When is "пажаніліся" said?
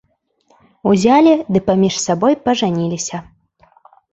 2.49-3.17